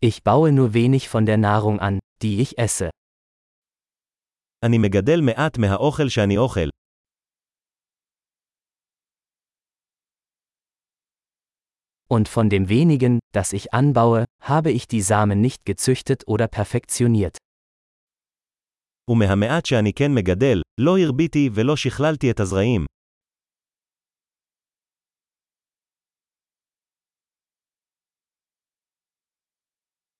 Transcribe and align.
Ich 0.00 0.22
baue 0.22 0.52
nur 0.52 0.74
wenig 0.74 1.08
von 1.08 1.26
der 1.26 1.38
Nahrung 1.38 1.80
an, 1.80 1.98
die 2.22 2.40
ich 2.40 2.56
esse. 2.56 2.90
אני 4.64 4.78
מגדל 4.78 5.20
מעט 5.20 5.58
מהאוכל 5.58 6.08
שאני 6.08 6.36
אוכל. 6.38 6.68
Und 12.10 12.28
von 12.28 12.48
dem 12.48 12.68
wenigen, 12.68 13.18
das 13.34 13.52
ich 13.52 13.74
anbaue, 13.74 14.24
habe 14.40 14.70
ich 14.70 14.86
die 14.86 15.02
Samen 15.02 15.40
nicht 15.40 15.64
gezüchtet 15.64 16.28
oder 16.28 16.46
perfektioniert. 16.46 17.36
ומהמעט 19.10 19.66
שאני 19.66 19.92
כן 19.92 20.14
מגדל, 20.14 20.60
לא 20.80 20.98
הרביתי 20.98 21.50
ולא 21.54 21.76
שכללתי 21.76 22.30
את 22.30 22.40
הזרעים. 22.40 22.84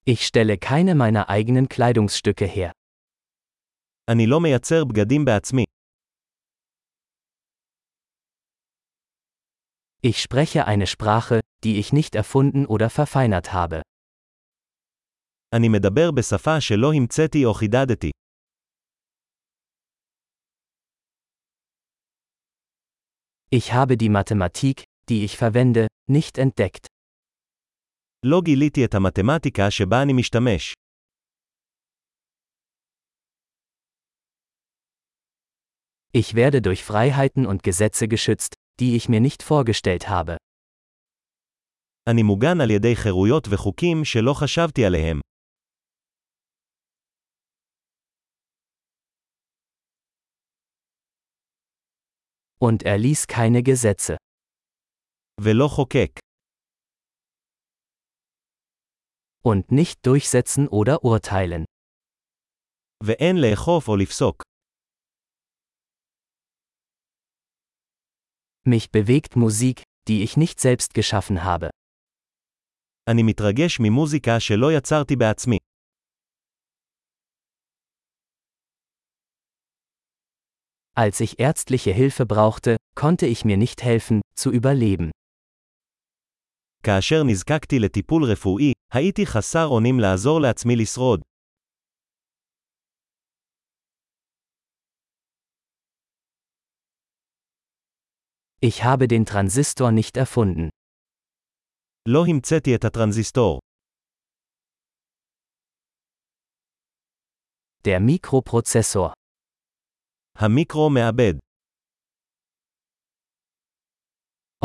Ich 0.08 0.26
stelle 0.26 0.58
keine 0.58 0.96
meiner 0.96 1.30
eigenen 1.30 1.70
Kleidungsstücke 1.70 2.46
her. 2.46 2.72
אני 4.10 4.28
לא 4.28 4.40
מייצר 4.40 4.86
בגדים 4.86 5.26
בעצמי. 5.26 5.64
Ich 10.06 10.22
spreche 10.22 10.68
eine 10.68 10.88
Sprache, 10.88 11.40
die 11.64 11.80
ich 11.80 11.94
nicht 11.94 12.16
erfunden 12.16 12.66
oder 12.66 12.90
verfeinert 12.90 13.54
habe. 13.54 13.82
אני 15.56 15.70
מדבר 15.70 16.12
בשפה 16.12 16.62
שלא 16.62 16.94
המצאתי 16.94 17.46
או 17.46 17.54
חידדתי. 17.54 18.12
Ich 23.52 23.72
habe 23.74 23.98
die 23.98 24.10
Mathematik, 24.10 24.84
die 25.10 25.24
ich 25.24 25.38
verwende, 25.38 25.88
nicht 26.10 26.38
entdeckt. 26.38 26.88
לא 28.26 28.42
גיליתי 28.46 28.86
את 28.86 28.94
המתמטיקה 28.94 29.72
שבה 29.72 30.02
אני 30.04 30.14
משתמש. 30.14 30.74
Ich 36.18 36.36
werde 36.36 36.62
durch 36.62 36.84
Freiheiten 36.84 37.46
und 37.46 37.64
Gesetze 37.64 38.08
geschützt, 38.08 38.54
die 38.80 38.96
ich 38.96 39.10
mir 39.10 39.20
nicht 39.20 39.44
vorgestellt 39.44 40.10
habe. 40.10 40.38
אני 42.10 42.24
מוגן 42.24 42.62
על 42.62 42.72
ידי 42.72 42.96
חירויות 42.96 43.48
וחוקים 43.50 44.06
שלא 44.06 44.34
חשבתי 44.34 44.86
עליהם. 44.86 45.20
Und 52.60 52.84
er 52.84 52.98
ließ 52.98 53.28
keine 53.28 53.62
Gesetze. 53.64 54.16
ולא 55.42 55.68
חוקק. 55.68 56.27
Und 59.46 59.72
nicht 59.72 60.06
durchsetzen 60.06 60.68
oder 60.68 61.04
urteilen. 61.04 61.66
ואין 63.04 63.36
לאכוף 63.38 63.88
או 63.88 63.96
לפסוק. 63.98 64.44
Mich 68.66 68.92
bewegt 68.92 69.36
Musik, 69.36 69.84
die 70.08 70.24
ich 70.24 70.38
nicht 70.38 70.60
selbst 70.60 70.94
geschaffen 70.94 71.44
habe. 71.44 71.70
אני 73.10 73.24
מתרגש 73.24 73.80
ממוזיקה 73.80 74.40
שלא 74.40 74.78
יצרתי 74.78 75.16
בעצמי. 75.16 75.58
Als 80.96 81.20
ich 81.20 81.40
ärztliche 81.40 81.92
Hilfe 81.92 82.26
brauchte, 82.26 82.78
konnte 82.96 83.26
ich 83.26 83.46
mir 83.46 83.58
nicht 83.58 83.84
helfen, 83.84 84.22
zu 84.36 84.52
überleben. 84.52 85.12
כאשר 86.84 87.24
נזקקתי 87.24 87.80
לטיפול 87.80 88.24
רפואי, 88.24 88.72
הייתי 88.94 89.26
חסר 89.26 89.66
אונים 89.68 89.96
לעזור 90.00 90.42
לעצמי 90.42 90.76
לשרוד. 90.76 91.22
Ich 98.66 98.84
habe 98.84 99.08
den 99.08 99.26
Transistor 99.26 99.92
nicht 99.92 100.18
erfunden. 100.18 100.70
לא 102.08 102.24
המצאתי 102.30 102.76
את 102.76 102.84
הטרנזיסטור. 102.86 103.60
Der 107.88 108.00
Mikroprozessor. 108.00 109.12
המיקרו 110.38 110.90
מעבד. 110.90 111.34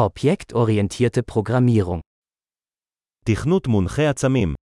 Objektorientierte 0.01 1.23
Programmierung. 1.23 2.01
תכנות 3.25 3.67
מונחה 3.67 4.11
עצמים. 4.11 4.55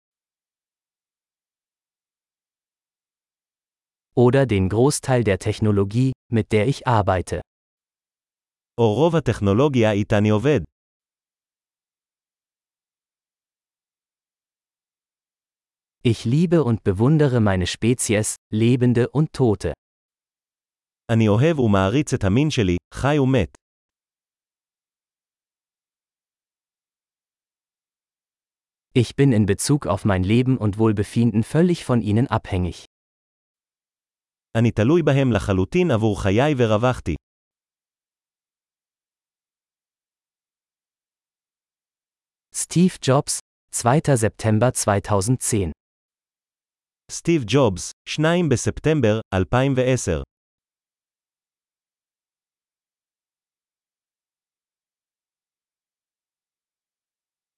Oder 4.17 4.47
den 4.47 4.69
Großteil 4.69 5.25
der 5.25 5.39
Technologie, 5.39 6.13
mit 6.33 6.53
der 6.53 6.69
ich 6.69 6.87
arbeite. 6.87 7.41
או 8.81 8.95
רוב 8.95 9.17
הטכנולוגיה 9.17 9.93
איתה 9.93 10.19
אני 10.19 10.29
עובד. 10.31 10.61
Ich 16.07 16.25
liebe 16.25 16.63
und 16.65 16.85
bewundere 16.85 17.41
meine 17.41 17.67
Spezies, 17.67 18.37
Lebende 18.53 19.09
und 19.09 19.33
Tote. 19.33 19.73
אני 21.13 21.29
אוהב 21.29 21.59
ומעריץ 21.59 22.15
את 22.15 22.25
המין 22.25 22.51
שלי, 22.51 22.77
חי 22.95 23.19
ומת. 23.19 23.57
Ich 28.97 29.17
bin 29.17 29.33
in 29.33 29.47
Bezug 29.47 29.87
auf 29.87 30.05
mein 30.05 30.23
Leben 30.23 30.57
und 30.57 30.79
Wohlbefinden 30.79 31.43
völlig 31.43 31.85
von 31.85 32.01
ihnen 32.01 32.27
abhängig. 32.29 32.87
אני 34.57 34.71
תלוי 34.71 35.03
בהם 35.03 35.33
לחלוטין 35.33 35.91
עבור 35.91 36.23
חיי 36.23 36.55
ורווחתי. 36.59 37.15
Steve 42.55 42.99
Jobs, 43.03 43.39
2. 43.71 44.01
September 44.17 44.71
2010 44.71 45.71
סטיב 47.11 47.45
ג'ובס, 47.47 47.91
2 48.09 48.49
בספטמבר 48.49 49.21
2010 49.35 50.23